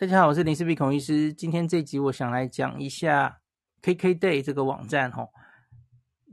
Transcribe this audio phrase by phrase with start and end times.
[0.00, 1.30] 大家好，我是林氏璧孔医师。
[1.30, 3.38] 今天这集我想来讲一下
[3.82, 5.28] KKday 这个网站哈，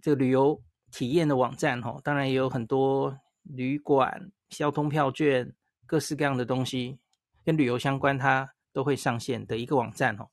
[0.01, 5.53] 这个旅游体验的网站哈，当然也有很多旅馆、交通票券、
[5.85, 6.97] 各式各样的东西
[7.43, 10.25] 跟旅游相关，它都会上线的一个网站哈。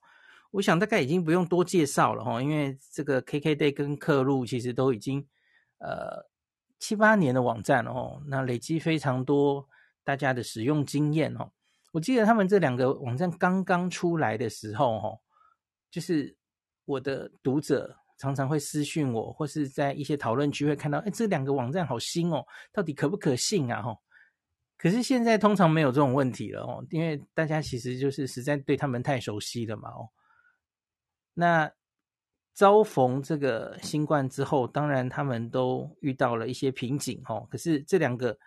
[0.51, 5.19] 我想大概已经不用多介绍了哈，因为这个 KKday 跟客路其实都已经
[5.79, 6.25] 呃
[6.79, 9.67] 七八年的网站了哈，那累积非常多
[10.05, 11.51] 大家的使用经验哦。
[11.95, 15.17] 我记得他们这两个网站刚刚出来的时候，哈，
[15.89, 16.35] 就是
[16.83, 23.81] 我的读者常常会私讯我，或是在一些讨论区会看到，哎，这两个网站好新哦，到底可不可信啊？
[23.81, 23.97] 哈，
[24.77, 30.09] 可是现在通常没有这种问题了哦，因为大家其实就是实在对他们太熟悉了嘛，哦。
[31.33, 31.71] 那
[32.53, 37.47] 遭逢这个新冠之后，当然他们都遇到了一些瓶颈，哦。
[37.49, 38.37] 可是这两个，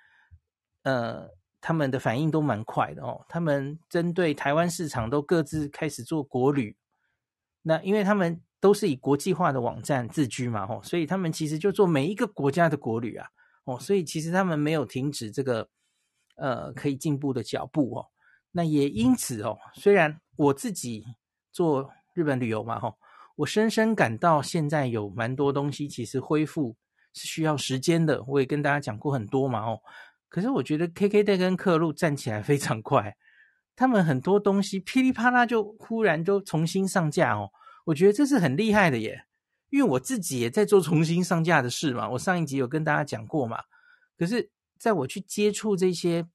[0.82, 1.30] 呃。
[1.60, 6.76] 他们的反应都蛮快的哦，他们针对台湾市场都各自开始做国旅，
[7.62, 13.26] 那因为他们都是以国际化的网站自居嘛，吼，所以他们其实就做每一个国家的国旅啊，
[13.64, 15.68] 哦，所以其实他们没有停止这个
[16.36, 18.06] 呃可以进步的脚步哦。
[18.52, 21.04] 那也因此哦，虽然我自己
[21.52, 22.94] 做日本旅游嘛，吼，
[23.34, 26.76] 我深深感到现在有蛮多东西其实恢复
[27.12, 29.80] 是需要时间的，我也跟大家讲过很多嘛，哦。
[30.28, 33.16] 可是我觉得 K K 的跟客路站起来非常快，
[33.74, 37.50] 他们很多东西噼里啪啦就忽然就重新上架哦，
[37.86, 39.24] 我觉得这是很厉害的耶，
[39.70, 43.64] 因为我自己也在做重新上架的事嘛，我上一集有跟大家讲过嘛。
[44.18, 46.26] 可是在我去接触这些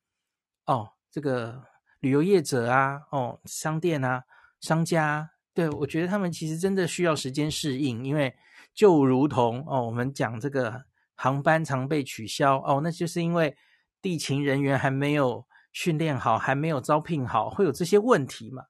[0.65, 1.63] 哦，这个
[1.99, 4.23] 旅游业者啊，哦，商店啊，
[4.59, 8.35] 商家啊，对，我觉得他们其实真的需要时间适应，因为
[8.73, 13.55] 就如同哦，我们讲这个航班常被取消哦，那就是因为。
[14.03, 18.65] 地勤人员还没有训练好，还没有招聘好，会有这些问题嘛？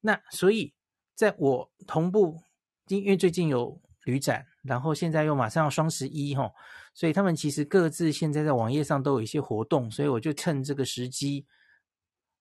[0.00, 0.72] 那所以，
[1.14, 2.40] 在我同步，
[2.88, 6.50] 因为最近有旅展，然后现在又马上要双十一哈，
[6.94, 11.46] 所以他们其实各自现在在网页上都有一些活动，所以我就趁这个时机，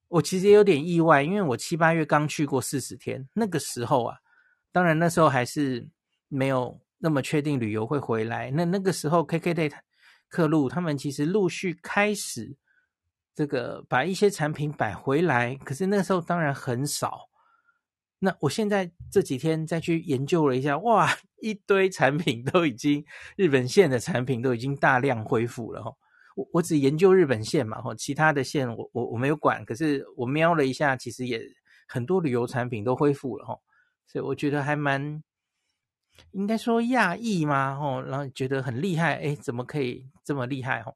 [0.07, 4.17] 我其实也有点意外，因为我七八月刚去过四十天，那个时候啊，
[4.71, 5.85] 当然那时候还是
[6.29, 9.73] 没有那么确定旅游会回来，那那个时候 KKday。
[10.29, 12.55] 客路他们其实陆续开始
[13.33, 17.29] 这个把一些产品摆回来，可是那时候当然很少。
[18.19, 21.07] 那我现在这几天再去研究了一下，哇，
[21.41, 23.05] 一堆产品都已经
[23.35, 25.91] 日本线的产品都已经大量恢复了哈。
[26.35, 29.63] 我我只研究日本线嘛，哈，其他的线我我我没有管。
[29.65, 31.41] 可是我瞄了一下，其实也
[31.87, 33.55] 很多旅游产品都恢复了哈，
[34.07, 35.23] 所以我觉得还蛮。
[36.31, 37.77] 应该说讶异吗？
[37.79, 40.81] 哦，然后觉得很厉害，诶，怎么可以这么厉害？
[40.81, 40.95] 哦，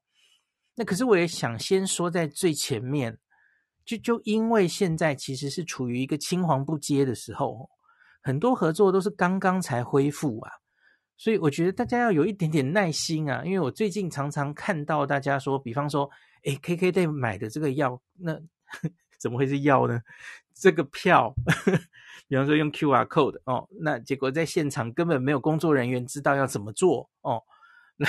[0.75, 3.17] 那可是我也想先说在最前面，
[3.85, 7.69] 就就因为现在其实是处于一个青黄不接的时候，
[8.21, 10.51] 很多合作都是刚刚才恢复啊，
[11.17, 16.09] 所以我觉得大家要有一点点耐心啊，因为我最近常常看到大家说，比方说，
[16.43, 18.39] 诶，KKday 买的这个药，那
[19.19, 20.01] 怎么会是药呢？
[20.53, 21.33] 这个票。
[22.31, 27.43] 比方说用 QR code 哦，那结果在现场根本没有工作人员知道要怎么做哦，
[27.97, 28.07] 那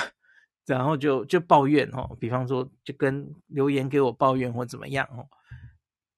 [0.65, 5.27] 然后就就抱怨哦，比方说就跟留言给我抱怨或怎么样哦，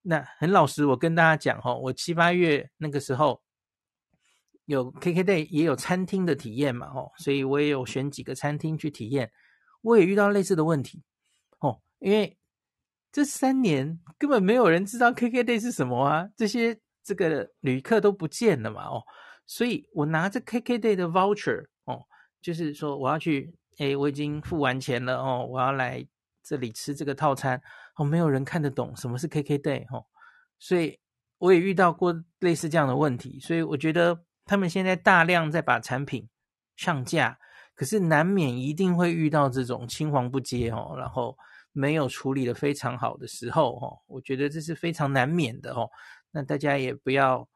[0.02, 3.42] 那很老实，我跟大家讲哦，我七八月那个时候
[4.66, 9.32] 有 KKday 也有餐厅的体验嘛哦，所以我也有选几个餐厅去体验，
[9.80, 11.02] 我也遇到类似的问题
[11.60, 12.36] 哦，因为
[13.10, 16.83] 这三年根本没有人知道 KKday 是什么啊，这些。
[17.04, 19.02] 这个旅客都不见了嘛，哦，
[19.46, 22.00] 所以我拿着 KKday 的 voucher，哦，
[22.40, 26.04] 就是说我要去，诶，我已经付完钱了，哦，我要来
[26.42, 27.60] 这里吃这个套餐，
[27.96, 30.06] 哦，没有人看得懂什么是 KKday，哦，
[30.58, 30.98] 所以
[31.36, 36.26] 我也遇到过类似这样的问题，所以我觉得他们现在大量在把产品
[36.76, 37.38] 上架，
[37.74, 41.36] 可是难免一定会遇到这种青黄不接，哦，然后
[41.72, 45.90] 没有处理得非常好的时候，哦，我觉得这是非常难免的，哦。
[46.36, 47.48] 那大家也不要，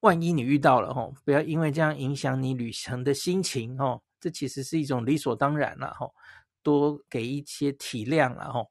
[0.00, 6.14] 万一你遇到了吼，不要因为这样影响你旅程的心情吼，这其实是一种理所当然了吼，
[6.62, 8.70] 多给一些体谅了吼，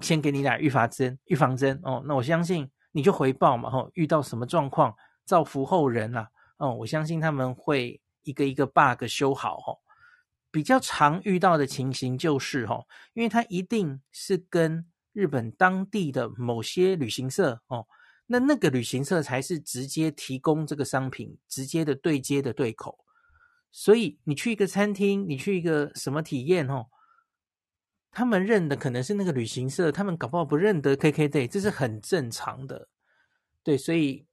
[0.00, 4.96] 先给你俩预防针，预防针哦，那我相信你就回报嘛吼，遇到什么状况，
[5.26, 9.82] 造福后人啦，哦，我相信他们会一个一个 bug 修好吼，
[10.50, 14.89] 比较常遇到的情形就是吼，因为它一定是跟。
[15.12, 17.86] 日本当地的某些旅行社哦，
[18.26, 22.98] 那那个旅行社才是直接提供这个商品，直接的对接的对口。
[23.72, 26.86] 所以你去一个餐厅，你去一个什么体验哦，
[28.10, 32.88] 他们认的可能是那个旅行社，他们搞不好不认得 KKday，这是很正常的。
[33.62, 34.26] 对，所以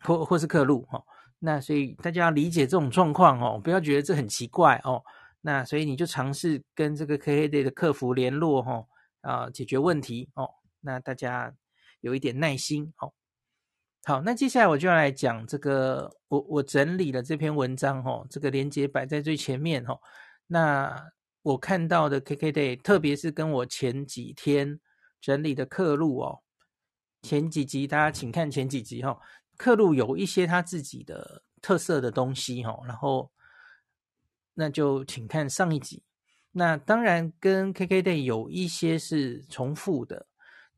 [0.00, 1.04] 或或是客路哈、哦，
[1.38, 5.02] 那所以大家要理解这种状况哦，不要觉得这很奇怪哦。
[5.40, 8.86] 那所以你就尝试跟这个 KKday 的客服联络、哦，
[9.24, 10.48] 啊，解决问题哦。
[10.80, 11.54] 那大家
[12.00, 13.12] 有一点耐心哦。
[14.04, 19.98] 好，那接下来我就要来讲这个，我我整理了这篇文章哦，这个连接摆在最前面哦。
[20.46, 21.10] 那
[21.40, 24.78] 我看到的 KKday，特别是跟我前几天
[25.22, 26.42] 整理的刻录哦。
[27.22, 29.18] 前几集大家请看前几集哈，
[29.56, 33.32] 刻录有一些他自己的特色的东西哈，然后
[34.52, 36.02] 那就请看上一集。
[36.56, 40.26] 那当然跟 KKday 有一些是重复的，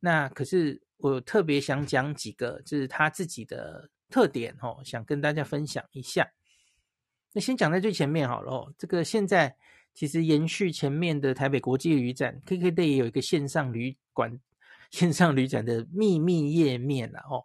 [0.00, 6.26] 那可是我特别想讲几个，就是他自己的特点哦，想跟大家分享一下。
[7.34, 9.54] 那先讲在最前面好了哦，这个现在
[9.92, 14.40] 其实延续前面的台北国际旅展，KKday 也有一个线上旅馆。
[14.92, 17.44] 线上旅展的秘密页面了哦，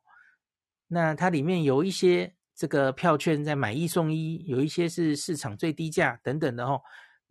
[0.88, 6.80] 那它里面有一些这个票券在买一送一，有一些是市场最低价等等的哦。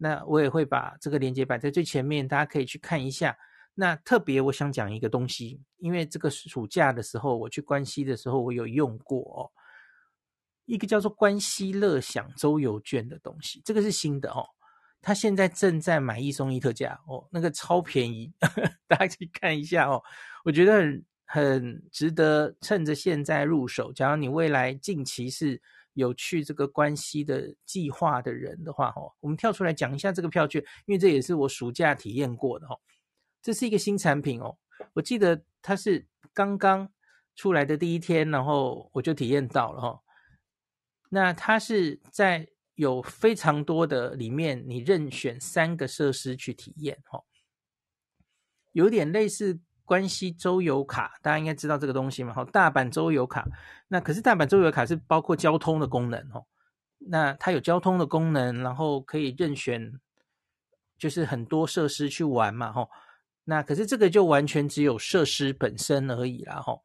[0.03, 3.37] 那我也会把这个链接摆在最前面，大家可以去看一下。
[3.75, 9.53] 那特别我想讲一个东西，因为这个暑假的时候我去关西的时候，我有用过哦，
[10.65, 14.45] 一个叫做关西乐享周游券的东西，这个是新的哦。
[15.03, 18.33] 他现在正在买一送一特价哦，那个超便宜，
[18.89, 20.03] 大家去看一下哦。
[20.45, 23.93] 我觉得很很值得趁着现在入手。
[23.93, 25.63] 假如你未来近期是
[25.95, 32.81] 有去这个关西的计划的人的话，哦，我们跳出来讲一下这个票券，因为这也是我暑假体验过的哦。
[33.43, 34.59] 这是一个新产品哦，
[34.95, 36.93] 我记得它是刚刚
[37.35, 40.01] 出来的第一天，然后我就体验到了哈。
[41.11, 42.49] 那它是在。
[42.77, 47.23] 有非常多的里面，你任选三个设施去体验，哈，
[48.73, 49.61] 有点类似
[49.91, 53.45] 关西周游卡，大家应该知道这个东西嘛，哈，大阪周游卡，
[53.89, 56.47] 那可是大阪周游卡是包括交通的功能，哦，
[56.99, 59.99] 那它有交通的功能，然后可以任选，
[60.97, 62.89] 就是很多设施去玩嘛，哈，
[63.43, 66.79] 那可是这个就完全只有设施本身而已啦，哈，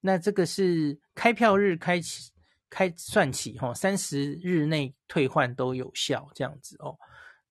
[0.00, 2.32] 那这个是开票日开启。
[2.74, 6.96] 开算起哈，三十日内退换都有效，这样子哦。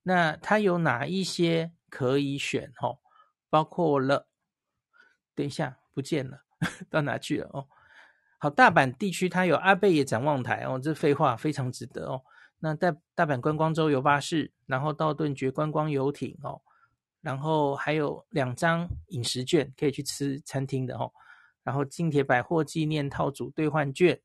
[0.01, 2.89] 那它有哪一些可以选哈？
[3.51, 4.27] 包括了，
[5.35, 6.41] 等一下不见了，
[6.89, 7.67] 到哪去了哦？
[8.39, 12.23] 好，大阪地区它有阿倍野展望台哦，这废话非常值得哦。
[12.57, 16.59] 那大大阪观光周游巴士，然后道顿堀观光游艇哦，
[17.21, 21.11] 然后还有两张饮食券可以去吃餐厅的哦，
[21.63, 24.19] 然后近铁百货纪念套组兑换券。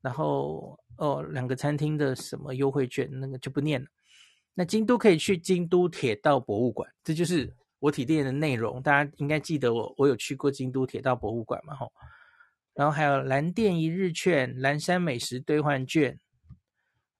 [0.00, 3.88] 然后哦，两个餐厅的什么优惠券，那个就不念了。
[4.54, 8.82] 那京都可以去京都铁道博物馆，这就是我体验的内容。
[8.82, 11.74] 大家应该记得我，我有去过京都铁道博物馆嘛？
[11.74, 11.92] 吼。
[12.74, 16.18] 然后还有蓝电一日券、蓝山美食兑换券。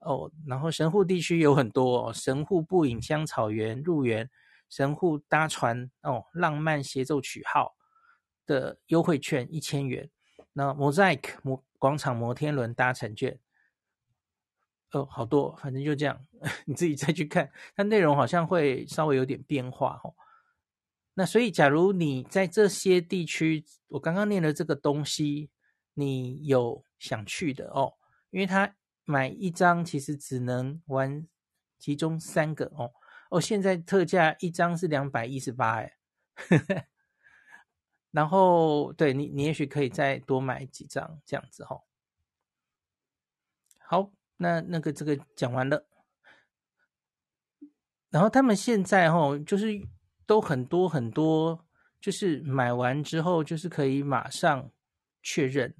[0.00, 4.30] 哦，然后神户地区有很多哦，神户步影香草园入园，
[4.68, 7.74] 神户搭船哦，浪漫协奏曲号
[8.46, 10.08] 的优惠券一千元。
[10.52, 13.38] 那 Mosaic 摩广场摩天轮搭乘券，
[14.92, 16.24] 哦，好多，反正就这样，
[16.66, 20.14] 你自己再去看，它内容好像会稍微有点变化哦。
[21.18, 25.50] 那所以，假如你在这些地区，我刚刚念的这个东西，
[25.94, 27.94] 你有想去的哦，
[28.30, 31.26] 因为它买一张其实只能玩
[31.76, 32.92] 其中三个哦。
[33.30, 35.96] 哦，现在特价一张是两百一十八，哎。
[38.12, 41.82] 然后，对你，你也许可以再多买几张这样子哈、哦。
[43.80, 45.84] 好，那那个这个讲完了。
[48.08, 49.66] 然后他们现在哈、哦，就是
[50.28, 51.66] 都很多很多，
[52.02, 54.70] 就是买完之后就是可以马上
[55.22, 55.74] 确认，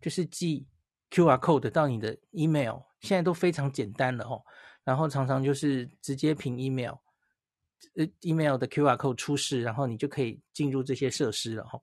[0.00, 0.68] 就是寄
[1.10, 4.40] QR code 到你的 email，现在都非常简单了哦。
[4.84, 6.94] 然后常常就是直接凭 email。
[7.96, 11.82] 呃，email 的 QR code 出示，然后你就可以进入这些设施了哦。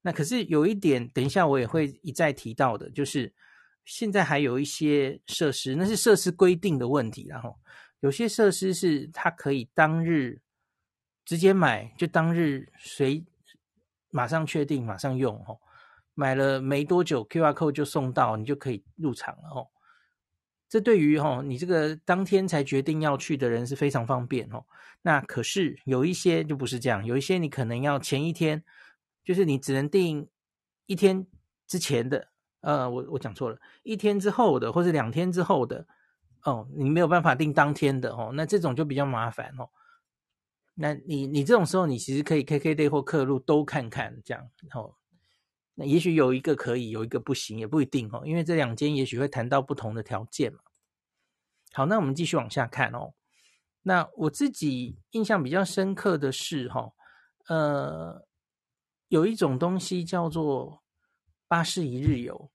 [0.00, 3.30] 那可是有一点，等一下我也会一再提到的，就是
[3.84, 7.54] 现在还有一些设施，那是设施规定的问题，然后
[8.00, 10.40] 有些设施是它可以当日
[11.30, 13.24] 直接买，就当日随
[14.10, 15.60] 马上确定马上用哦，
[16.12, 19.68] 买了没多久 QR code 就送到，你就可以入场了哦。
[20.68, 24.64] 这对于哈你这个当天才决定要去的人是非常方便哦。
[25.02, 28.64] 那可是有一些就不是这样，有一些你可能要前一天，
[29.24, 30.28] 就是你只能订
[30.86, 31.24] 一天
[31.68, 32.26] 之前的，
[32.62, 35.86] 呃，我我讲错了，一天之后的或者两天之后的
[36.42, 38.32] 哦，你没有办法订当天的哦。
[38.34, 39.70] 那这种就比较麻烦哦。
[40.82, 44.96] 那你你这种时候，你其实可以 KKday 或客路都看看，这样，然后
[45.74, 50.60] 那也许有一个可以，有一个不行，也不一定哦，因为这两间也许会谈到不同的条件嘛。
[51.74, 53.12] 好，那我们继续往下看哦。
[53.82, 56.92] 那我自己印象比较深刻的是哈，
[57.48, 58.26] 呃，
[59.08, 60.82] 有一种东西叫做
[61.46, 62.50] 巴士一日游，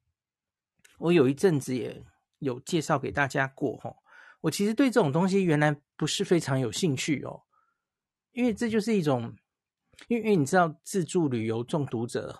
[0.97, 2.03] 我有一阵子也
[2.39, 3.95] 有介绍给大家过哈。
[4.41, 7.43] 我其实对这种东西原来不是非常有兴趣哦。
[8.35, 9.33] 因为这就是一种，
[10.09, 12.37] 因为因为你知道自助旅游中毒者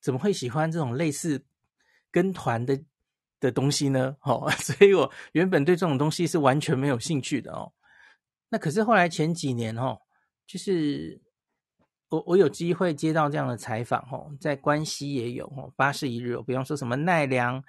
[0.00, 1.44] 怎么会喜欢这种类似
[2.10, 2.82] 跟团的
[3.38, 4.16] 的东西呢？
[4.22, 7.72] 哦， 所以我原本对这种东西是完全没有兴趣的哦。
[8.48, 10.00] 那可是后来前几年哦，
[10.46, 11.20] 就是
[12.08, 17.62] 我我有机会接到这样的采访哦，在关西也有哦，巴士一日游，比方说什么奈良、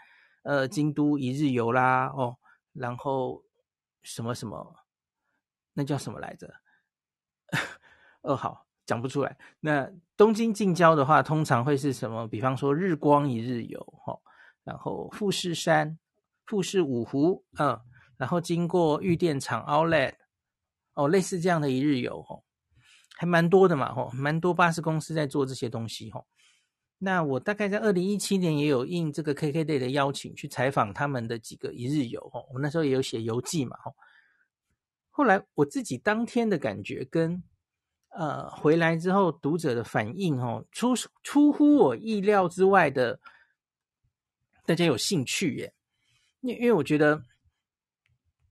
[0.43, 2.37] 呃京都一日游啦哦，
[2.71, 3.43] 然后
[4.01, 4.75] 什么什么，
[5.73, 6.53] 那叫什么来着？
[8.25, 9.37] 二号讲不出来。
[9.59, 12.27] 那东京近郊的话，通常会是什么？
[12.27, 14.17] 比方说日光一日游，哈，
[14.63, 15.97] 然后富士山、
[16.45, 17.79] 富士五湖，嗯，
[18.17, 20.13] 然后经过玉电厂 Outlet，
[20.93, 22.39] 哦，类似这样的一日游，哈，
[23.17, 26.23] 还蛮多的嘛，哈，蛮多巴士公司在做这些东西，哈。
[26.97, 33.91] 那我大概在二零一七年也有应这个 KKday 的邀请去采访他们的几个一日游，哈，我那时候也有写游记嘛，哈。
[35.09, 37.43] 后来我自己当天的感觉跟
[38.17, 43.19] 呃回来之后读者的反应哦，出出乎我意料之外的，
[44.65, 45.73] 大家有兴趣耶。
[46.41, 47.21] 因因为我觉得，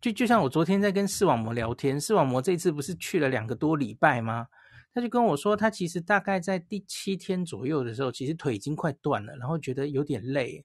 [0.01, 4.49] 就就像我昨天在跟视网膜聊天，视网膜这次不是去了两个多礼拜吗？
[4.93, 10.65] 他就跟我说，他其实大概在第七天左右的时候，其实腿已经快断了，然后觉得有点累，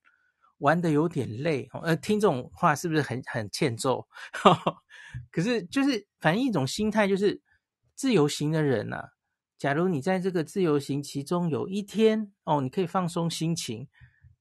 [0.59, 1.67] 玩的有点累。
[1.81, 4.07] 呃，听这种话是不是很很欠揍？
[5.31, 7.41] 可是，就是反映一种心态，就是
[7.99, 9.09] 自由行的人呐、啊。
[9.57, 13.89] 假如你在这个自由行其中有一天哦，你可以放松心情，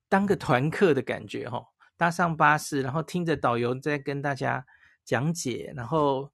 [0.08, 4.64] 当个团客的感觉哦，搭上巴士，然后听着导游在跟大家
[5.04, 6.32] 讲解，然后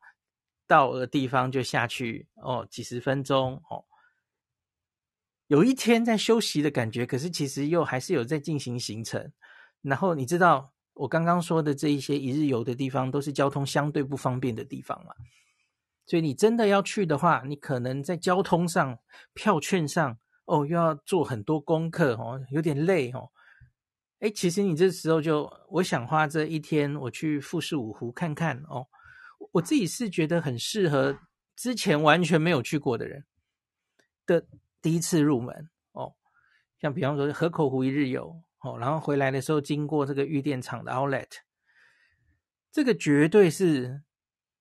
[0.67, 3.87] 到了地方就下去哦，几十分钟哦，
[5.47, 9.33] 有一天在休息的感觉，可是其实又还是有在进行行程，
[9.81, 10.75] 然后你知道。
[10.97, 15.13] 我刚刚说的这一些一日游的地方，都是交通相对不方便的地方嘛，
[16.07, 18.99] 所以你真的要去的话，你可能在交通上、
[19.33, 23.31] 票券上，哦，又要做很多功课哦，有点累哦。
[24.21, 28.87] 哎，其实你这时候就，我想花这一天，我去富士五湖看看哦。
[29.53, 31.19] 我自己是觉得很适合
[31.57, 33.25] 之前完全没有去过的人
[34.27, 34.47] 的
[34.81, 36.15] 第一次入门哦，
[36.81, 38.43] 像比方说河口湖一日游。
[38.61, 41.29] 哦，然后回来的时候经过这个玉电厂的 Outlet，
[42.73, 44.01] 这个绝对是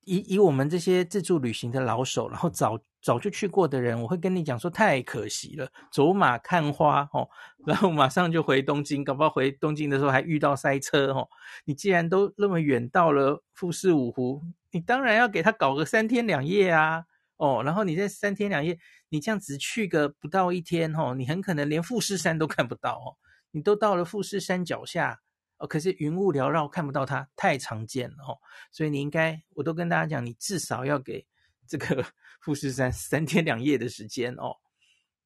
[0.06, 7.28] 以以我们这些自助旅行的老手，然后早早就去过的人，我会跟你讲说太可惜了，走马看花哦，
[7.66, 11.28] 然后马上就回东京，搞不好回东京的时候还遇到塞车哦。
[11.66, 14.42] 你既然都那么远到了富士五湖，
[14.72, 17.04] 你当然要给他搞个三天两夜啊，
[17.38, 18.80] 哦，然后你在三天两夜，
[19.10, 23.18] 你这样只去个不到一天哦，你很可能连富士山都看不到哦。
[23.52, 25.20] 你都到了富士山脚下
[25.68, 28.38] 可是云雾缭绕，看不到它，太常见了哦。
[28.72, 31.26] 所以你应该，我都跟大家讲，你至少要给
[31.68, 32.06] 这个
[32.42, 34.56] 富士山三天两夜的时间哦。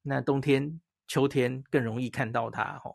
[0.02, 2.94] 那冬天、秋天更容易看到它哦。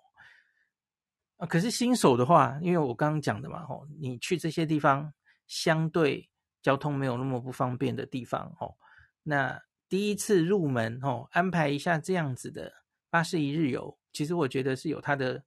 [1.37, 5.13] 啊，可是新手的话，因为我刚刚讲的嘛，哦，你去这些地方
[5.47, 6.29] 相对
[6.61, 8.75] 交通没有那么不方便的地方哦。
[9.23, 12.71] 那第一次入门哦，安排一下这样子的
[13.09, 13.97] 巴士一日游。
[14.11, 15.43] 其实我觉得是有它的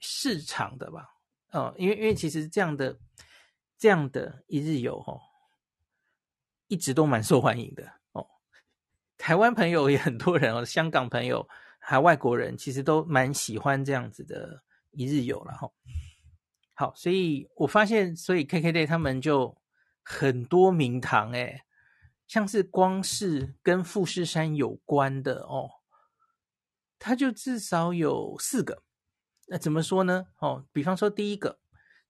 [0.00, 1.08] 市场的吧，
[1.50, 2.98] 哦，因为因为其实这样的
[3.76, 5.20] 这样的一日游哦，
[6.66, 8.26] 一直都蛮受欢迎的哦。
[9.16, 15.70] 台湾朋友也很多人哦，香港朋友还外国人，其实都蛮喜欢这样子的一日游了哈。
[16.74, 19.60] 好，所以我发现，所以 KKday 他们就
[20.04, 21.62] 很多名堂诶，
[22.28, 25.70] 像是光是跟富士山有关的哦。
[27.00, 28.82] 它就至少有四个，
[29.50, 30.26] 那怎么说呢？
[30.38, 31.58] 哦，比方说第一个，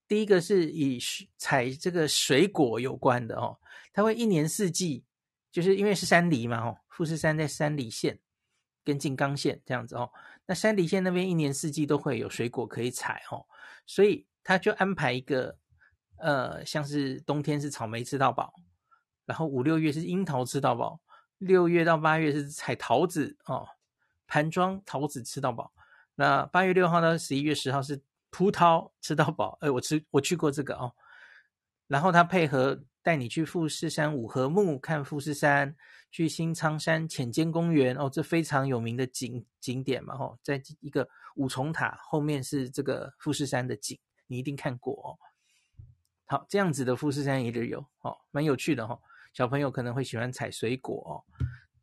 [0.07, 0.99] 第一个是以
[1.37, 3.57] 采这个水果有关的哦，
[3.93, 5.05] 它会一年四季，
[5.53, 8.19] 就是因为是山梨嘛，哦，富士山在山梨县
[8.85, 10.11] 跟静冈县这样子哦，
[10.47, 13.47] 那山梨县那边一年四季都会有水果可以采哦，
[13.87, 15.57] 所以他就安排一个，
[16.17, 18.53] 呃，像是冬天是草莓吃到饱，
[19.25, 21.01] 然后五六月是樱桃吃到饱，
[21.39, 23.67] 六月到八月是采桃子哦。
[24.31, 25.73] 盘装桃子吃到饱，
[26.21, 29.57] 那八月六号到十一月十号是葡萄吃到饱。
[29.61, 30.93] 哎，我吃我去过这个哦。
[31.87, 35.77] 然后他配合带你去富士山五合目看富士山，
[36.11, 43.97] 去新仓山浅间公园哦，这非常有名的景景点嘛，吼，在一个五重塔后面是这个富士山的景，
[44.27, 45.15] 你一定看过哦。
[46.27, 49.01] 好，这样子的富士山一日游哦，蛮有趣的哈、哦，
[49.33, 51.15] 小朋友可能会喜欢采水果哦。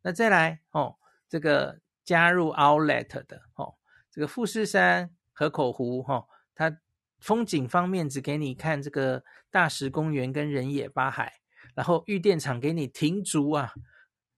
[0.02, 0.94] 那再来哦，
[1.26, 3.74] 这个加入 Outlet 的哦，
[4.16, 6.76] 这个富士山河口湖哈、它。
[7.18, 11.32] 风景方面只给你看这个大石公园跟人野八海，
[11.74, 13.72] 然后御殿场给你停足啊，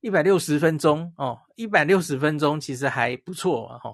[0.01, 3.93] 一百六十分钟哦，一百六十分钟其实还不错哈、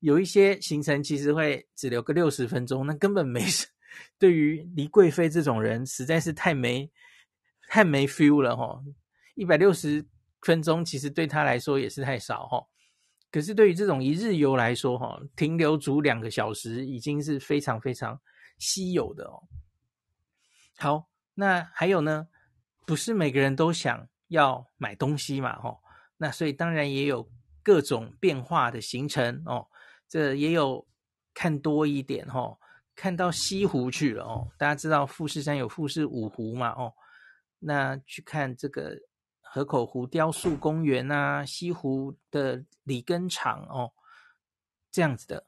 [0.00, 3.64] 有一些行程其实会只留个六十分钟，那根本没事。
[4.18, 6.90] 对于黎贵妃这种人，实在是太没
[7.68, 8.84] 太没 feel 了哈、哦。
[9.36, 10.04] 一百六十
[10.42, 12.58] 分钟其实对他来说也是太少哈。
[12.58, 12.66] 哦
[13.30, 18.20] 可是对于这种一日游来说，哈，停留足两个小时已经是非常非常
[18.58, 19.42] 稀有的哦。
[20.78, 22.26] 好，那还有呢，
[22.84, 25.78] 不是每个人都想要买东西嘛，哈，
[26.16, 27.30] 那所以当然也有
[27.62, 29.66] 各种变化的行程哦。
[30.08, 30.84] 这也有
[31.32, 32.58] 看多一点哈，
[32.96, 34.50] 看到西湖去了哦。
[34.58, 36.92] 大家知道富士山有富士五湖嘛，哦，
[37.60, 38.98] 那去看这个。
[39.52, 43.92] 河口湖雕塑公园啊，西湖的里根场哦，
[44.92, 45.44] 这样子的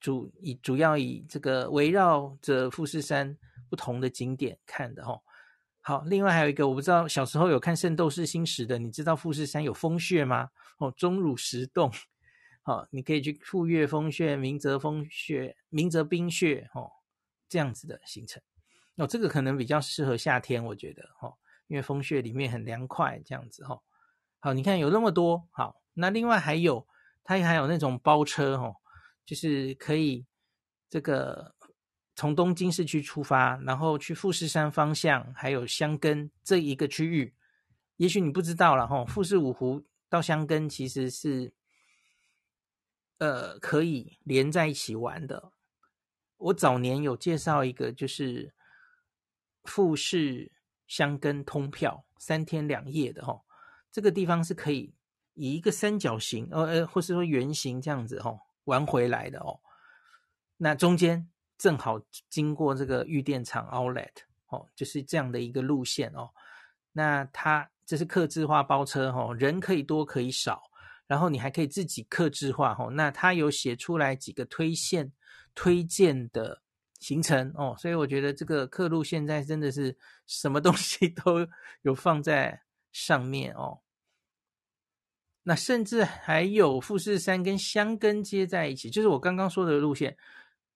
[0.00, 3.36] 主以主要以这个围绕着富士山
[3.68, 5.20] 不同的景点看的哦。
[5.82, 10.48] 好，另外还有一个我不知道小时候有看《圣斗士星矢》的，你知道富士山有风穴吗？
[10.78, 11.92] 哦，钟乳石洞，
[12.62, 16.90] 好，你可以去富岳风穴、明泽风穴、明泽冰穴哦，
[17.50, 18.42] 这样子的行程
[18.96, 21.36] 哦，这个可能比较适合夏天，我觉得哦。
[21.72, 23.80] 因为风穴里面很凉快，这样子哈。
[24.40, 26.86] 好，你看有那么多好，那另外还有，
[27.24, 28.74] 它还有那种包车哈，
[29.24, 30.26] 就是可以
[30.90, 31.54] 这个
[32.14, 37.34] 从东京市区出发，然后去富士山方向，还有箱根这一个区域。
[37.96, 41.54] 也许你不知道了哈，富士五湖到箱根其实是
[43.16, 45.52] 呃可以连在一起玩的。
[46.36, 48.52] 我早年有介绍一个，就是
[49.64, 50.52] 富士。
[50.92, 53.40] 箱根通票三天两夜的哈，
[53.90, 54.94] 这个地方是可以
[55.32, 59.58] 以一个三角形，呃呃，或是说圆形这样子哈玩回来的哦。
[60.58, 61.26] 那中间
[61.56, 64.12] 正好经过这个御殿场 Outlet
[64.48, 66.28] 哦，就是这样的一个路线哦。
[66.92, 70.60] 那它这是客制化包车哈，人可以多可以少，
[71.06, 72.90] 然后你还可以自己客制化哈。
[72.92, 75.10] 那它有写出来几个推荐
[75.54, 76.60] 推荐的。
[77.02, 81.46] 行程哦，所以我觉得这个客路现在真的是什么东西 都
[81.82, 82.62] 有放在
[82.92, 83.80] 上面哦。
[85.42, 90.16] 那甚至还有富士山跟箱根接在一起，就是我刚刚说的路线，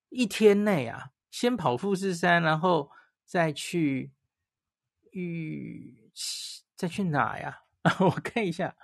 [0.09, 2.91] 一天内啊，先跑富士山，然后
[3.23, 4.11] 再去
[5.11, 6.11] 玉，
[6.75, 7.61] 再去哪呀？
[8.01, 8.75] 我看一下，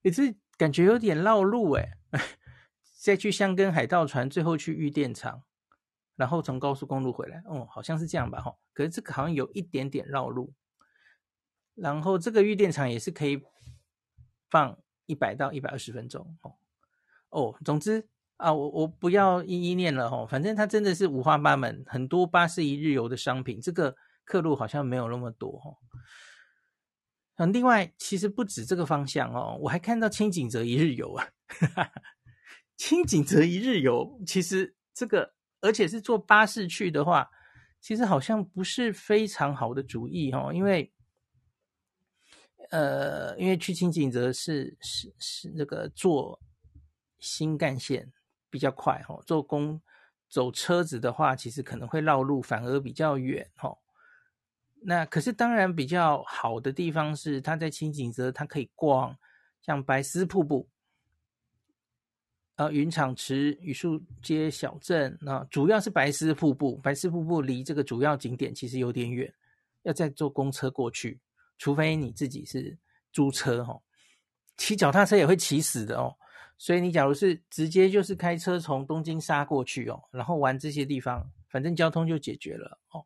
[0.00, 1.98] 也是感觉有点绕路哎。
[3.00, 5.42] 再去箱根海盗船，最后去御殿场。
[6.20, 8.54] 然后从高速公路回来，哦，好像是这样吧，哈。
[8.74, 10.52] 可是这个好像有一点点绕路。
[11.74, 13.42] 然后这个御殿场也是可以
[14.50, 16.56] 放一百到一百二十分钟，哦。
[17.30, 18.06] 哦，总之
[18.36, 20.26] 啊，我我不要一一念了，哈。
[20.26, 23.58] 反正它真的是五花八门，很多巴士一日游的商品。
[23.58, 25.78] 这个客路好像没有那么多，哈。
[27.36, 31.26] 嗯，另外其实不止这个方向哦，我还看到轻井泽一日游啊。
[32.76, 35.32] 轻井泽一日游其实这个。
[35.60, 37.30] 而且是坐巴士去的话，
[37.80, 40.92] 其实好像不是非常好的主意哦，因为，
[42.70, 46.40] 呃，因为去轻井泽是是是那个坐
[47.18, 48.12] 新干线
[48.48, 49.80] 比较快哦，坐公
[50.28, 53.78] 走车子的话，其实可能会绕路，反而比较远哦。
[54.82, 59.18] 那可是当然比较好的地方是，它在轻井泽，它可以逛
[59.60, 60.68] 像白丝瀑布。
[62.60, 66.76] 啊，云场池、榆树街小镇，那主要是白丝瀑布。
[66.82, 69.32] 白丝瀑布离这个主要景点其实有点远，
[69.84, 71.18] 要再坐公车过去，
[71.56, 72.76] 除非你自己是
[73.14, 73.80] 租车哦。
[74.58, 76.14] 骑脚踏车也会骑死的哦。
[76.58, 83.02] 所以你假如是直接就是开车从东京杀过去哦，然后玩这些地方，反正交通就解决了哦。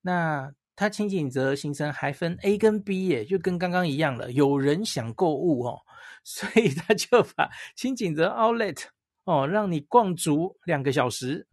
[0.00, 4.30] 那它轻井泽行程还分 A 跟 B 耶，就跟刚刚一样了。
[4.30, 5.80] 有人想购物哦。
[6.28, 8.86] 所以他就把轻井泽 Outlet
[9.22, 11.46] 哦，让你逛足两个小时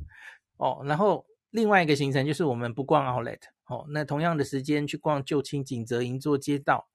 [0.57, 6.89] 哦，然后另外一个行程就是我们不逛 Outlet 哦，那同样的时间去逛旧轻井泽银座街道。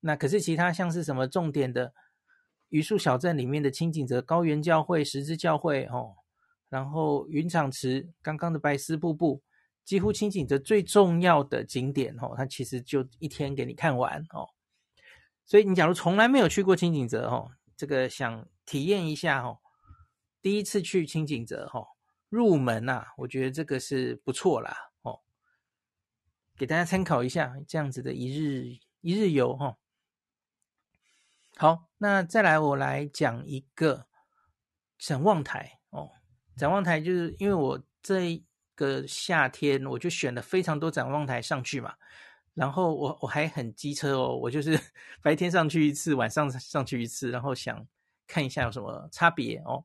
[0.00, 1.94] 那可是其他像是什么重点的
[2.68, 6.16] 榆树小镇里面的轻井泽高原教会、十字教会哦，
[6.68, 9.40] 然后云场池刚刚的白丝瀑布
[9.84, 14.48] 几乎清景泽最重要的景点哦，它其实就一天给你看完哦。
[15.44, 19.58] 所以你假如从来没有去过清景泽哦，这个想体验一下哦，
[20.40, 21.88] 第一次去清景泽哦，
[22.28, 25.20] 入门呐，我觉得这个是不错啦哦，
[26.56, 29.76] 给大家参考一下这样子的一日一日游哈。
[31.56, 34.06] 好，那再来我来讲一个
[34.96, 36.12] 展望台哦，
[36.56, 38.42] 展望台就是因为我这
[38.86, 41.94] 个夏天我就选了非常多展望台上去嘛。
[42.54, 44.78] 然后我我还很机车哦，我就是
[45.22, 47.86] 白天上去一次，晚上上去一次，然后想
[48.26, 49.84] 看一下有什么差别哦。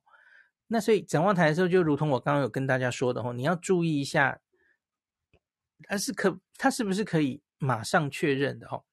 [0.67, 4.41] 那所以展望台的时候，就如同我刚刚有跟大家说的哦，你要注意一下，
[5.83, 8.83] 它是可它是不是可以马上确认的哦？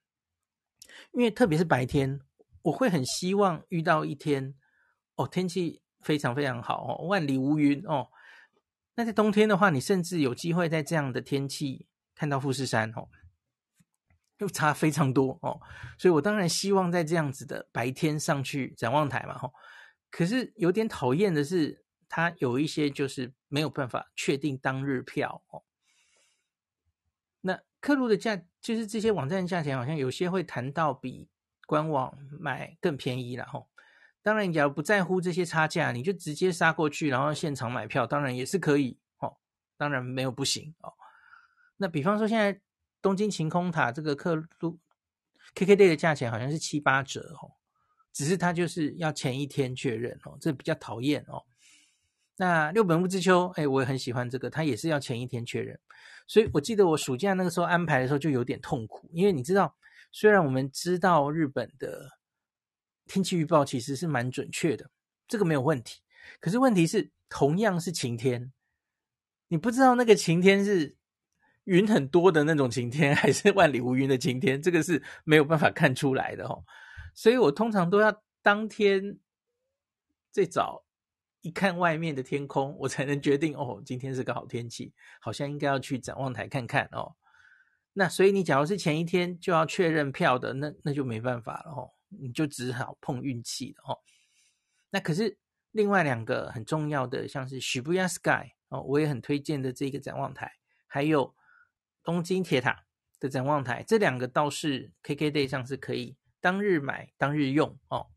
[1.12, 2.20] 因为特别是白天，
[2.62, 4.54] 我会很希望遇到一天
[5.16, 8.08] 哦，天气非常非常好哦，万里无云哦。
[8.96, 13.08] 那在冬天的话，你甚至有机会在这样的天气看到富士山哦。
[14.38, 15.60] 又差非常多哦，
[15.96, 19.54] 所以我当然希望在这样子的白天上去展望台嘛，吼。
[20.10, 25.62] 可是有点讨厌的是，它有一些就是没有办法确定当日票哦。
[27.42, 31.28] 那客路的价，就是这些网站的价钱，好像有些会谈到比
[31.68, 33.68] 官网买更便宜了，吼。
[34.24, 39.36] 当然，假如不在乎这些差价，你就直接杀过去，然后现场买票，当然也是可以哦。
[39.76, 40.92] 当然没有不行哦。
[41.76, 42.60] 那比方说现在。
[43.04, 44.78] 东京晴空塔这个客路
[45.54, 47.52] KKday 的价钱好像是七八折哦，
[48.14, 51.44] 只是它就是要前一天确认哦，这比较讨厌哦。
[52.38, 55.78] 那六本木之丘，哎，我也很喜欢这个，它也是要前一天确认。
[56.26, 59.76] 所以我记得我暑假那个时候安排的时候就有点痛苦，因为你知道，
[60.10, 62.08] 虽然我们知道日本的
[63.06, 64.90] 天气预报其实是蛮准确的，
[65.26, 66.00] 这个没有问题。
[66.40, 68.52] 可是问题是，同样是晴天，
[69.48, 70.96] 你不知道那个晴天是。
[71.66, 76.62] 云很多的那种晴天，还是万里无云的晴天，这个是没有办法看出来的哦。
[77.14, 79.18] 所以我通常都要当天
[80.30, 80.84] 最早
[81.40, 87.16] 一看外面的天空，我才能决定哦，今天是个好天气，好像应该要去展望台看看哦。
[87.94, 93.98] 那所以你假如是前一天就要确认票的，那那就没办法了哦，你就只好碰运气了哦。
[94.90, 95.38] 那可是
[95.70, 100.52] 另外两个很重要的，像是 Shibuya Sky 哦，我也很推荐的这个展望台，
[100.86, 101.34] 还有。
[102.06, 102.84] 东京铁塔
[103.18, 108.08] 的展望台，这两个倒是 KKday 上是可以当日买当日用哦，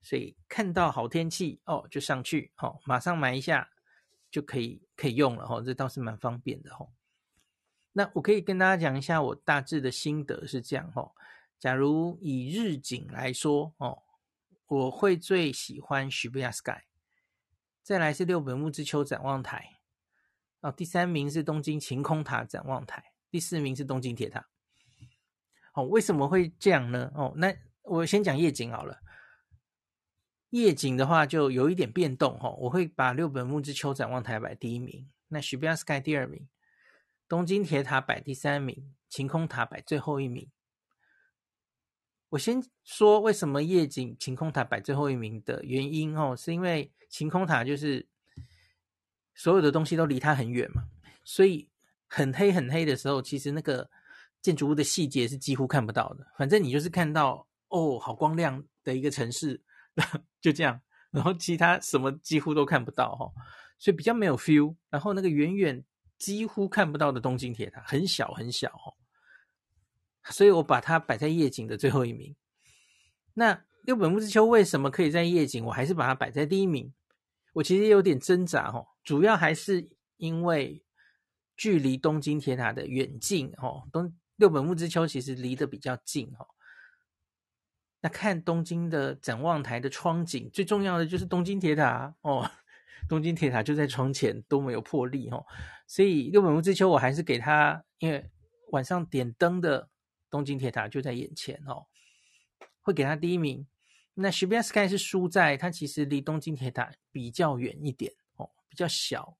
[0.00, 3.68] 所以看到好天气哦就上去哦，马上买一下
[4.30, 6.88] 就可以可以用了哦，这倒是蛮方便的哦。
[7.92, 11.12] 那我可以跟大家讲一下我大致的心得是这样哦。
[11.58, 14.02] 假如以日景来说哦，
[14.66, 16.82] 我会最喜欢 Shibuya Sky，
[17.82, 19.78] 再来是六本木之丘展望台，
[20.60, 23.12] 哦，第三名是东京晴空塔展望台。
[23.28, 24.48] 第四名是东京铁塔，
[25.74, 27.10] 哦，为什么会这样呢？
[27.14, 29.00] 哦，那我先讲夜景好了。
[30.50, 36.48] 夜景的话就有一点变动哈，我会把六本木之丘展望台摆第一名，那 Shibuya Sky 第二名，
[37.28, 40.50] 东京铁塔摆第三名，晴空塔摆最后一名。
[42.28, 48.06] 我先说为什么夜景晴空塔摆最后一名的原因哦，是因为晴空塔就是
[49.34, 50.84] 所有的东西都离它很远嘛，
[51.24, 51.68] 所以。
[52.08, 53.90] 很黑很黑的时候，其实那个
[54.40, 56.24] 建筑物的细节是几乎看不到的。
[56.38, 59.60] 反正你就是看到哦，好光亮的一个城市，
[60.40, 60.80] 就这样。
[61.10, 63.28] 然后其他什么几乎都看不到哈，
[63.76, 64.72] 所以比较没有 feel。
[64.88, 65.84] 然后那个远远
[66.16, 68.94] 几乎看不到的东京铁塔，很小很小哦。
[70.30, 72.34] 所以我把它摆在夜景的最后一名。
[73.34, 75.64] 那六本木之丘为什么可以在夜景？
[75.64, 76.92] 我还是把它摆在第一名。
[77.54, 80.82] 我其实有点挣扎哈，主要还是因为。
[81.58, 86.46] 距离东京铁塔的远近，哦，东六本木之丘其实离得比较近，哦。
[88.02, 92.46] 那看东京的展望台的窗景，最重要的就是东京铁塔，哦，
[93.08, 95.46] 东京铁塔就在窗前，多么有魄力，哦。
[95.86, 98.30] 所以六本木之丘我还是给他，因为
[98.72, 99.88] 晚上点灯的
[100.36, 101.86] 东京铁塔就在眼前，哦，
[102.82, 103.66] 会给他第一名。
[104.12, 109.38] 那 Shibuya Sky 是输在它其实离东京铁塔比较远一点，哦，比较小。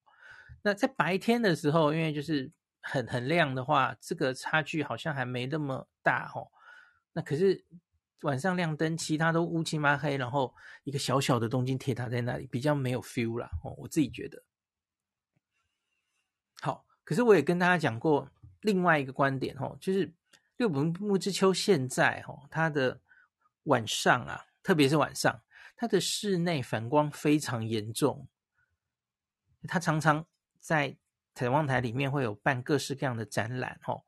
[0.62, 6.48] 那在白天的时候，因为就是很很亮的话，这个差距好像还没那么大哦。
[7.12, 7.62] 那可是
[8.22, 10.54] 晚上亮灯，其他都乌漆嘛黑，然后
[10.84, 13.74] 一个小小的东京铁塔在那里，比较没有 feel 啦哦。
[13.76, 14.42] 我自己觉得。
[16.62, 18.30] 好，可是我也跟大家讲过
[18.62, 20.10] 另外一个观点哦，就是
[20.56, 23.00] 六本木之丘现在哦，它的
[23.64, 25.42] 晚上啊，特别是晚上，
[25.76, 28.28] 它的室内反光非常严重，
[29.66, 30.26] 它常常。
[30.58, 30.96] 在
[31.32, 34.02] 展望台里面会有办各式各样的展览哦。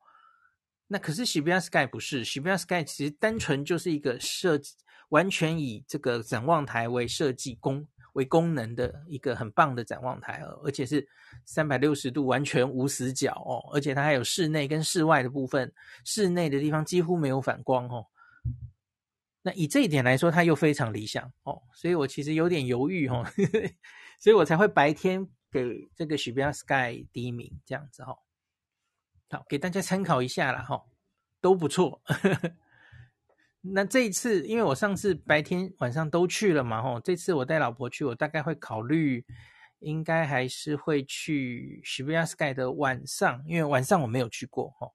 [0.87, 4.75] 那可是 Shibuya Sky 不是 Shibuya Sky，其实单纯就是一个设计，
[5.07, 11.07] 完全以这个展望台为设计工为功能的一个很棒的展望台哦，而且是
[11.45, 15.71] 三百六十度完全无死角哦，而且它还有室内跟室外的部分，
[16.03, 18.07] 室内的地方几乎没有反光哦。
[19.41, 23.25] 那以这一点来说，它又非常理想哦，所以我其实有点犹豫哦，
[24.19, 28.19] 所以我才会白天给这个 Shibuya Sky 第一名这样子、哦。
[29.29, 30.83] 好，给大家参考一下啦，哈，
[31.39, 32.01] 都不错。
[33.61, 39.25] 那这一次，因为我上次白天晚上都去了嘛，吼，这次我带老婆去，我大概会考虑，
[39.79, 44.89] 应该还是会去 Shibuya Sky 的晚上，因为晚上我没有去过，哈，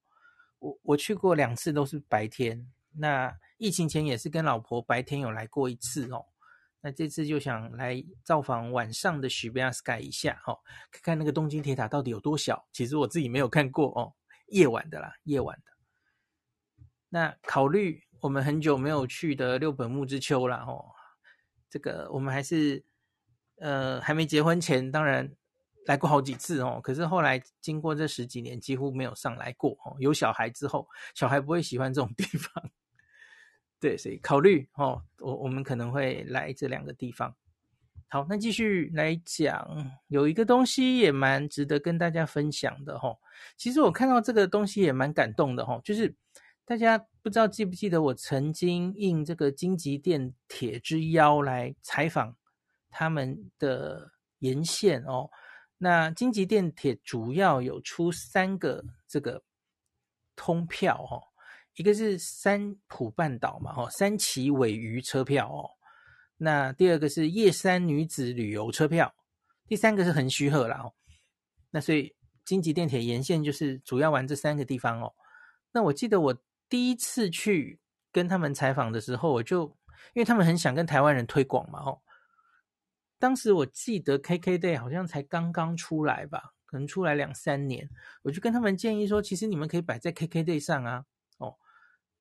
[0.59, 2.67] 我我去过两次都是白天。
[2.97, 6.25] 那疫情前也是跟老婆白天有来过一次哦，
[6.81, 10.57] 那这次就想来造访晚上的 Shibuya Sky 一下，哈，
[10.91, 12.67] 看看那个东京铁塔到底有多小。
[12.73, 14.15] 其实我自己没有看过哦。
[14.49, 15.73] 夜晚的啦，夜晚的。
[17.09, 20.65] 那考虑我们很久没有去的六本木之丘啦。
[20.67, 20.83] 哦，
[21.69, 22.83] 这个我们还是
[23.59, 25.31] 呃还没结婚前当然
[25.85, 29.95] 来过好几次哦，可是后来经过这十几年几乎没有上来过哦。
[29.99, 32.71] 有小孩之后，小孩不会喜欢这种地方，
[33.79, 37.37] 对，所以考虑哦，我我们可能会来这两个地方。
[38.09, 43.19] 好，那继续来讲，有一个东西也蛮值得跟大家分享的齁。
[43.59, 46.15] 其实我看到这个东西也蛮感动的齁，就是
[46.67, 52.35] 大家不知道记不记得，我曾经应这个京急电铁之邀来采访
[52.91, 55.29] 他们的沿线哦。
[55.77, 59.43] 那京急电铁主要有出三个这个
[60.35, 61.21] 通票哦，
[61.75, 65.69] 一个是三浦半岛嘛，齁，三崎尾鱼车票哦。
[66.39, 69.15] 那第二个是叶山女子旅游车票，
[69.67, 70.95] 第三个是横须贺啦哦。
[71.71, 75.15] 那所以京急电铁沿线就是主要玩这三个地方哦。
[75.73, 76.35] 那我记得我
[76.69, 77.81] 第一次去
[78.13, 79.65] 跟他们采访的时候，我就
[80.15, 82.01] 因为他们很想跟台湾人推广嘛哦。
[83.19, 87.89] 当时我记得 KKday 好像才刚刚出来吧，可能出来两三年，
[88.23, 91.05] 我就跟他们建议说，其实你们可以摆在 KKday 上啊
[91.39, 91.57] 哦，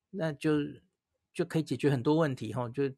[0.09, 0.51] 那就
[1.33, 2.91] 就可以解决很多问题哈，就。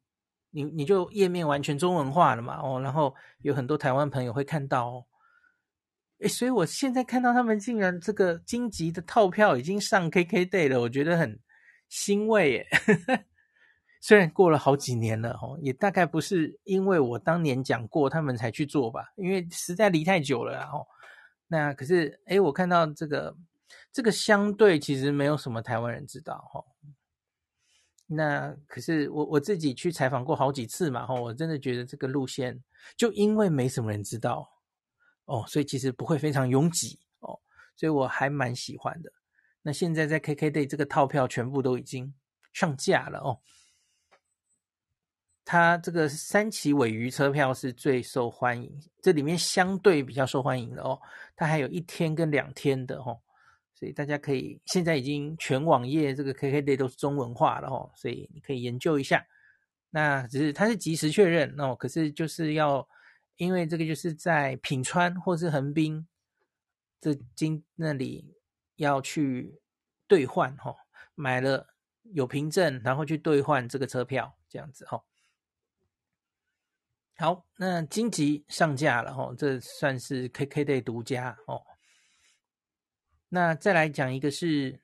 [0.50, 5.04] 你你就页面完全中文化了嘛，哦，然后有很多台湾朋友会看到哦，
[6.20, 11.38] 诶，所以我现在看到他们竟然这个京急的套票已经上 KKday 了，我觉得很
[11.88, 12.66] 欣慰耶。
[14.00, 20.86] 虽然过了好几年了哦，也大概不是因为我当年讲过他们才去做吧，因为实在离太久了哦。
[21.48, 23.36] 那可是诶，我看到这个
[23.92, 26.64] 这个相对其实没有什么台湾人知道哦。
[28.06, 32.62] 那可是我我自己去采访过好几次嘛，吼，我真的觉得这个路线
[32.96, 34.48] 就因为没什么人知道
[35.26, 37.38] 哦，所以其实不会非常拥挤哦，
[37.76, 39.12] 所以我还蛮喜欢的。
[39.62, 42.14] 那现在在 KKday 这个套票全部都已经
[42.52, 43.38] 上架了哦，
[45.44, 51.00] 它这个三崎鮪鱼车票是最受欢迎，这里面相对比较受欢迎的哦，
[51.36, 53.20] 它还有一天跟两天的哦。
[53.74, 59.26] 所以大家可以现在已经全网页这个 KKday 都是中文化了哦，所以你可以研究一下。
[59.90, 62.88] 那只是它是即时确认哦，可是就是要
[63.36, 66.06] 因为这个就是在品川或是横滨
[67.00, 68.34] 这经那里
[68.76, 69.60] 要去
[70.06, 70.74] 兑换哈，
[71.14, 75.04] 买了有凭证，然后去兑换这个车票这样子哈。
[77.18, 81.62] 好，那京急上架了哈，这算是 KKday 独家哦。
[83.28, 84.80] 那再来讲一个是，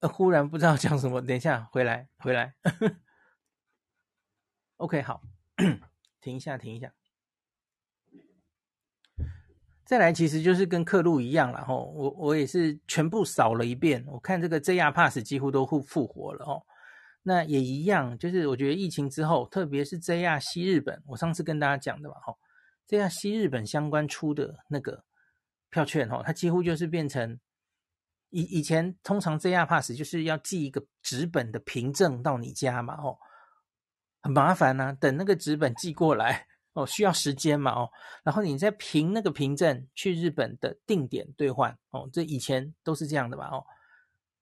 [0.00, 2.54] 呃，忽然不知道 讲什么，等一下回来回来。
[4.76, 5.22] OK，好，
[6.22, 6.94] 停一下停一下。
[9.84, 16.62] 再来其实就是跟刻录一样了吼，我我也是全部扫了一遍，我看这个 JR Pass 几乎都复复活了哦。
[17.22, 22.38] 那也一样，就是我觉得疫情之后，特别是 JR 西日本，我上次跟大家讲的嘛吼
[22.88, 25.04] ，JR 西日本相关出的那个。
[25.74, 27.40] 票券哦，它几乎就是变成
[28.28, 33.16] 以以前通常 JR Pass 就是要寄一个纸本的凭证到你家嘛哦，
[34.22, 37.90] 很麻烦呐、等那个纸本寄过来哦，需要时间嘛哦，
[38.22, 43.66] 然后你再凭那个凭证去日本的定点兑换哦，这以前都是这样的吧哦，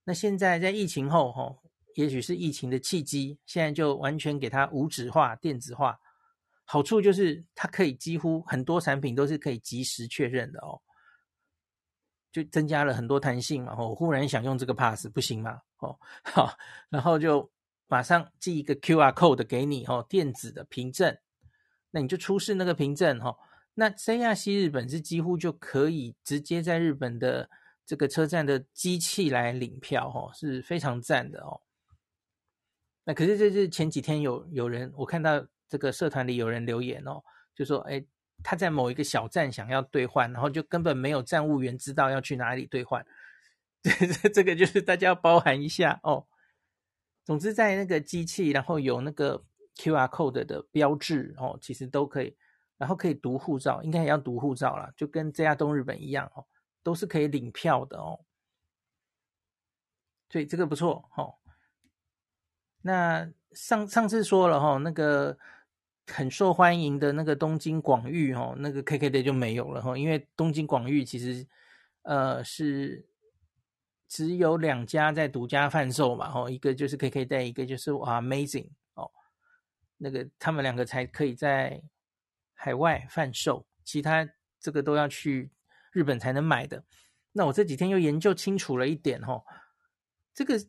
[0.04, 1.58] 那现在在疫情后哦，
[1.94, 5.98] 也许是疫情的契机，现在就完全给它无纸化、电子化，
[6.64, 10.80] 好处就是它可以几乎很多产品都是可以及时确认的哦。
[12.30, 15.60] 就增加了很多弹性嘛，哦忽然想用这个 pass 不行吗？
[15.78, 16.56] 哦，好，
[16.88, 17.50] 然后就
[17.90, 21.18] 马上寄一个 QR code 给你哦，电子的凭证，
[21.90, 23.36] 那你就出示那个凭证哈，
[23.74, 27.50] 那 JR 西日本是几乎就可以直接在日本的
[27.84, 31.62] 这个车站的机器来领票哦，是非常赞的哦。
[33.02, 37.20] 那可是这是前几天有有人我看到这个社团里有人留言哦，
[37.56, 38.04] 就说哎
[38.44, 43.04] 他在某一个小站想要兑换，然后就根本没有站务员知道要去哪里兑换，
[43.82, 46.28] 这这个就是大家要包含一下哦。
[47.24, 49.42] 总之在那个机器，然后有那个
[49.76, 52.36] QR code 的标志哦，其实都可以。
[52.78, 56.46] 然后可以读护照，应该也要读护照啦，就跟 JR 东日本一样哦，
[56.82, 58.20] 都是可以领票的哦。
[60.30, 61.34] 所以这个不错哦。
[62.80, 65.36] 那上上次说了哈，那个
[66.06, 71.46] 很受欢迎的那个东京广域哦，那个 K K D 就没有了哈，因为东京广域其实
[72.00, 73.06] 呃是
[74.10, 79.10] 只有两家在独家贩售嘛，哦，一个就是 kkda 一个就是 Amazing 哦，
[79.96, 81.82] 那个他们两个才可以在。
[82.62, 84.28] 海外贩售，其他
[84.60, 85.50] 这个都要去
[85.92, 86.84] 日本才能买的。
[87.32, 89.42] 那我这几天又研究清楚了一点哦，
[90.34, 90.62] 这个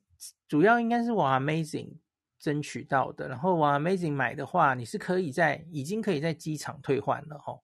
[0.48, 1.98] 主要应该是往 Amazing
[2.40, 3.28] 争取到的。
[3.28, 7.60] 然后往 Amazing 买的话，你是可以在已经可以在机场退换了哦。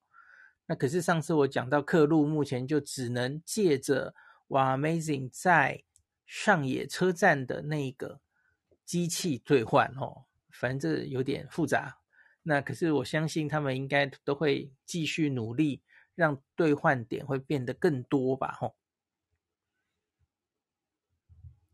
[0.65, 4.13] 那可是上次我讲到客路目前就只能借着
[4.47, 5.83] 哇 Amazing 在
[6.25, 8.21] 上野车站的那个
[8.85, 11.99] 机器兑换哦，反正这有点复杂。
[12.43, 15.83] 那可是我相信他们应该都会继续努力，
[16.15, 18.53] 让兑换点会变得更多吧？
[18.53, 18.75] 吼。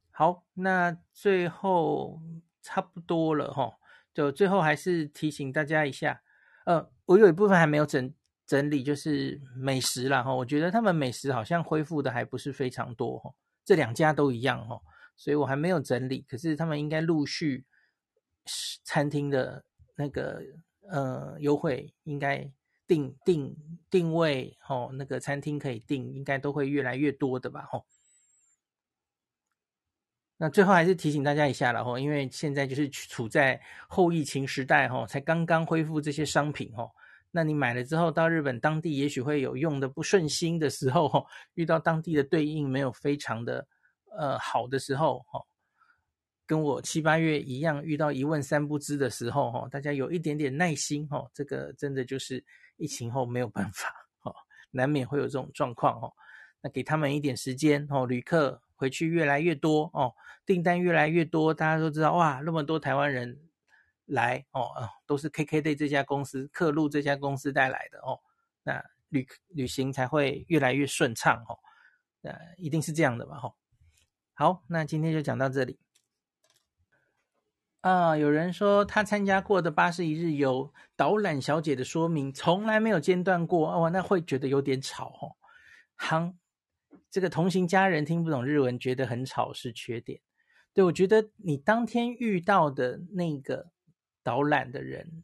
[0.09, 2.21] 好，那最后
[2.61, 3.79] 差不多了吼，
[4.13, 6.23] 就最后还是提醒大家一下，
[6.65, 8.13] 呃，我有一部分还没有整
[8.45, 10.33] 整理，就是美食啦哈。
[10.33, 14.81] 我觉得他们美食好像恢复的还不是非常多哈，这两家都一样哈，
[15.15, 16.25] 所以我还没有整理。
[16.29, 17.65] 可是他们应该陆续
[18.83, 19.63] 餐厅的。
[19.95, 20.41] 那个
[20.89, 22.51] 呃优惠应该
[22.87, 23.55] 定定
[23.91, 27.67] 定位哦，那个餐厅可以定，应该都会越来越多的吧？
[27.69, 27.85] 吼。
[30.37, 36.91] 那最后还是提醒大家一下了吼，因为现在就是处在后疫情时代吼，才刚刚恢复这些商品吼。
[37.35, 43.67] 那你买了之后到日本当地，也许会有用的不顺心的时候吼， 遇到当地的对应没有非常的
[44.15, 45.45] 呃好的时候吼。
[46.45, 52.43] 跟我七八月一样，遇到一问三不知的时候，哈，大家有一点点耐心，哈，这个真的就是
[52.77, 53.87] 疫情后没有办法，
[54.19, 54.31] 哈，
[54.69, 56.11] 难免会有这种状况，哈，
[56.61, 60.13] 那给他们一点时间，哦，旅客回去越来越多，哦，
[60.45, 63.39] 订单越来越多，大家都知道，哇，那么多台湾人
[64.05, 64.71] 来，哦，
[65.05, 68.19] 都是 KKday 这家公司、客路这家公司带来的，哦，
[68.63, 71.59] 那旅旅行才会越来越顺畅，哦，
[72.21, 73.55] 那一定是这样的吧，哈，
[74.33, 75.79] 好，那今天就讲到这里。
[77.81, 85.35] 啊，有人说他参加过的八十一日游导览小姐的说明从来没有间断过哦，那会觉得有点吵哦。
[85.97, 86.37] 行，
[87.11, 90.21] 这个同行家人听不懂日文，觉得很吵是缺点。
[90.73, 93.72] 对，我觉得你当天遇到的那个
[94.23, 95.23] 导览的人，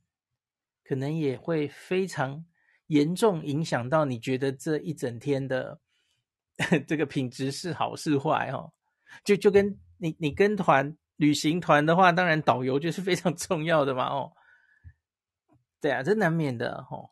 [0.83, 2.45] 可能也会非常
[2.87, 5.79] 严重影响到你觉得这一整天的
[6.85, 8.73] 这个品质是好是坏哦。
[9.23, 10.95] 就就跟你你跟团。
[11.19, 14.31] 旅行团的话，当然导游就是非常 重要的嘛，哦，
[15.81, 17.09] 对啊，这难免的哦，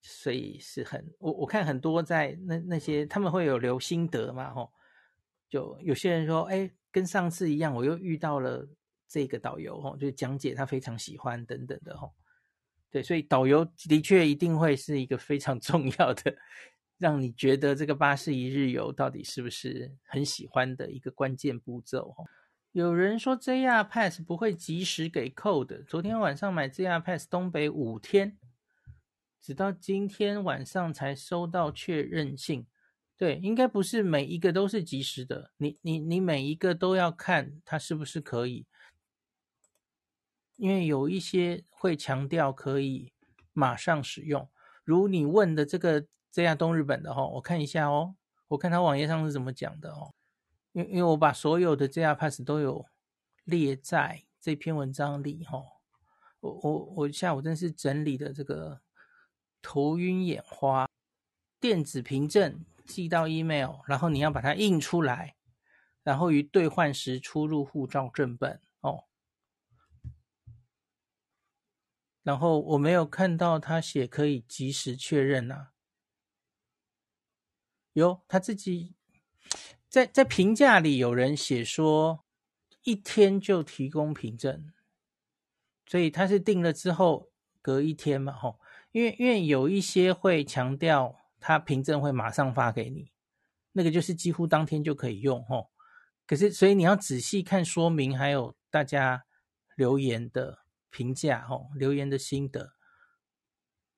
[0.00, 4.72] 所以是很我我看很多在那那些他们会有留心得嘛，哦，
[5.48, 8.68] 就有些人说，哎，跟上次一样，我又遇到了
[9.12, 12.10] 这个导游，哦，就是讲解他非常喜欢等等的，哦，
[12.90, 16.34] 对，所以导游的确一定会是一个非常 重要的。
[16.96, 22.14] 让你觉得这个巴士一日游到底是不是很喜欢的一个关键步骤？
[22.70, 28.38] 有人说 JR Pass 不会及时给 code，昨天晚上买 JR Pass 东北五天，
[29.42, 32.66] 直到今天晚上才收到确认信。
[33.18, 38.64] 对，应该不是每一个都是及时的，你你你每一个都要看它是不是可以，
[40.62, 43.12] 因为有一些会强调可以
[43.52, 44.48] 马上使用，
[44.84, 46.06] 如你问的这个。
[46.34, 48.14] 这样东日本的哈，我看一下哦，
[48.48, 50.14] 我看他网页上是怎么讲的哦，
[50.72, 52.86] 因因为我把所有的 JR Pass 都有
[53.44, 55.62] 列在这篇文章里哈，
[56.40, 58.80] 我我我下午真是整理的这个
[59.60, 60.88] 头晕眼花，
[61.60, 65.36] 电子凭证寄到 email，然后你要把它印出来，
[66.02, 69.04] 然后于兑换时出入护照正本哦，
[72.22, 75.68] 然后我没有看到他写可以及时确认呐、啊。
[77.92, 78.94] 有他自己
[79.88, 82.24] 在在评价里有人写说
[82.84, 84.72] 一天就提供凭证，
[85.86, 88.58] 所以他是订了之后隔一天嘛，吼，
[88.92, 93.12] 因为因为有一些会强调他凭证会马上发给你，
[93.72, 95.70] 那个就是几乎当天就可以用吼。
[96.26, 99.26] 可是所以你要仔细看说明，还有大家
[99.76, 100.61] 留言的
[100.92, 102.74] 评价吼，留言的心得。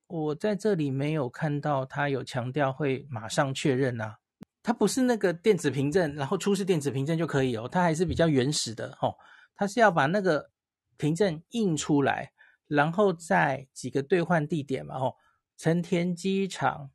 [0.07, 4.19] 我在这里没有看到他有强调会马上确认啊，
[4.63, 9.19] 他不是那个电子凭证，然后出示电子凭证就可以哦，他还是比较原始的吼，
[9.57, 10.51] 他是要把那个
[10.97, 12.33] 凭证印出来，
[12.69, 15.17] 然后在几个兑换地点嘛吼，
[15.57, 16.91] 成田机场，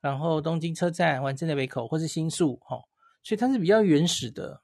[0.00, 2.88] 然后东京车站、丸之内北口或是新宿吼，
[3.22, 4.62] 所以它是比较原始的。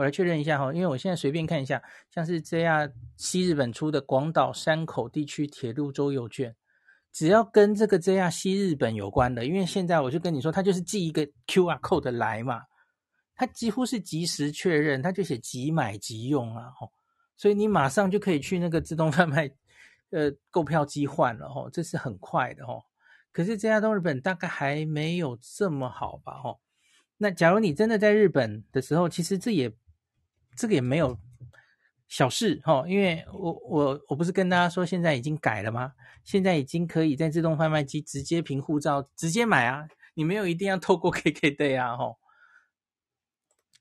[0.00, 6.56] 我来确认一下哈，因为我现在随便看一下，像是这样西日本出的广岛山口地区铁路周游券。
[7.12, 12.62] 只要跟这个 JR 西日本有关的，因为现在我就跟你说，他就是寄一个 QR code 来嘛，
[13.34, 16.90] 他几乎是即时确认，他就写即买即用啊，吼，
[17.36, 19.50] 所以你马上就可以去那个自动贩卖
[20.12, 22.82] 呃购票机换了，吼，这是很快的，吼。
[23.32, 26.58] 可是 JR 东日本大概还没有这么好吧，吼。
[27.22, 29.70] 那假如你真的在日本的时候，其实这也
[30.60, 31.18] 这个也没有。
[32.06, 35.92] 小事哈，因为我我我不是跟大家说现在已经改了吗？
[36.24, 42.16] 现在已经可以在自动贩卖机直接凭护照直接买啊，你没有一定要透过 KKday 啊哈。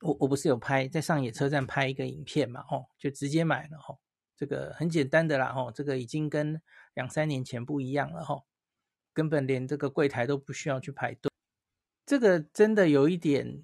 [0.01, 3.97] 我我不是有拍在上野车站拍一个影片嘛吼，就直接买了哈，
[4.37, 6.61] 这个很简单的啦吼，这个已经跟
[6.93, 8.43] 两三年前不一样了哈，
[9.11, 11.31] 根本连这个柜台都不需要去排队，
[12.05, 13.63] 这个真的有一点，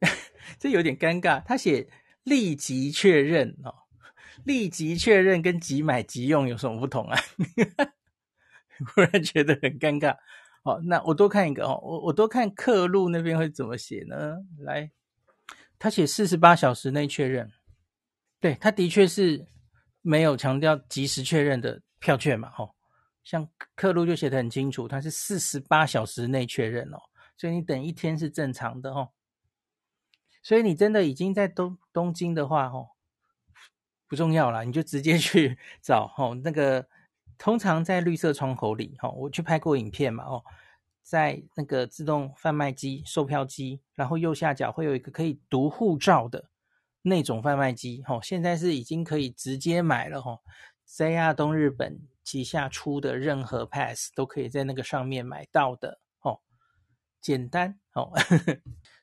[0.60, 1.88] 这有点尴尬，他写
[2.26, 3.72] 立即确认哦。
[4.44, 7.18] 立即确认跟即买即用有什么不同啊？
[8.94, 10.16] 忽然觉得很尴尬。
[10.62, 14.36] 好，那我多看一个哦，我我多看客路那边会怎么写呢？
[14.58, 14.90] 来，
[15.78, 17.50] 他写四十八小时内确认，
[18.40, 19.46] 对，他的确是
[20.02, 22.74] 没有强调及时确认的票券嘛，吼，
[23.24, 26.98] 像客路就写的很清楚，它是四十八小时内确认哦，
[27.38, 29.08] 所以你等一天是正常的哦。
[30.46, 32.90] 所以你真的已经在东东京的话，吼。
[34.06, 36.86] 不重要啦，你就直接去 找吼，那个
[37.36, 40.44] 通常在绿色窗口里吼，我去拍过影片嘛哦，
[41.02, 46.48] 在那个自动贩卖机售票机，然后右下角会有一个可以读护照的
[47.02, 50.38] 那种贩卖机吼，现在是已经可以直接买了吼
[50.88, 56.38] ，JR 东日本旗下出的任何 pass 都可以在那个上面买到的哦，
[57.20, 58.12] 简单哦。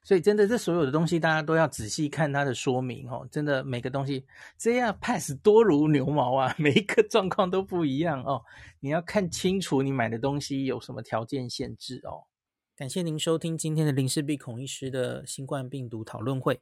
[0.04, 3.26] 所以真的，这所有的东西大家都要仔细看它的说明哦。
[3.32, 4.26] 真的，每个东西
[4.58, 8.44] 这样 pass 多如牛毛啊， 每一个状况都不一样哦。
[8.82, 12.26] 你要看清楚你买的东西有什么条件限制哦。
[12.76, 16.60] 感谢您收听今天的林氏璧孔医师的新冠病毒讨论会。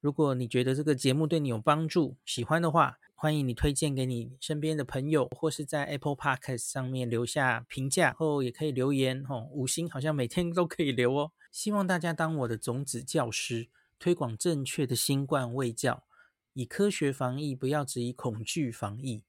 [0.00, 9.48] 如果你觉得这个节目对你有帮助，喜欢的话，欢迎你推荐给你身边的朋友，或是在 Apple Podcast 上面留下评价，后也可以留言哦。
[9.50, 11.32] 五星好像每天都可以留哦。
[11.58, 13.66] 希望大家当我的种子教师，
[13.98, 16.04] 推广正确的新冠卫教，
[16.52, 19.24] 以科学防疫，不要只以恐惧防疫。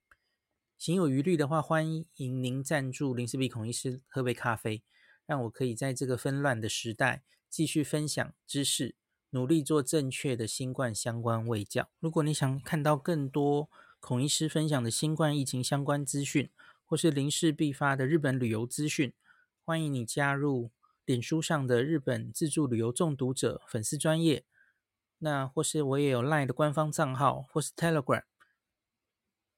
[0.77, 4.83] 行有余力的话，欢迎您赞助林氏璧孔医师喝杯咖啡，
[5.25, 8.93] 让我可以在这个纷乱的时代继续分享知识。
[9.31, 11.89] 努力做正确的新冠相关卫教。
[11.99, 16.51] 如果你想看到更多孔医师分享的新冠疫情相关资讯，
[16.85, 19.11] 或是林氏璧发的日本旅游资讯，
[19.65, 20.69] 欢迎你加入
[21.09, 24.45] 脸书上的日本自助旅游中毒者粉丝专业。
[25.17, 28.21] 那或是我也有 LINE 的官方账号，或是 Telegram。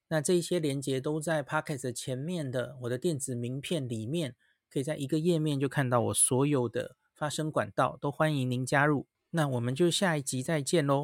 [0.07, 4.37] 那这一些连接都在 Pocket 前面的我的电子名片里面，
[4.69, 9.07] 可以在一个页面就看到我所有的发声管道，都欢迎您加入。
[9.31, 10.99] 那我们就下一集再见喽。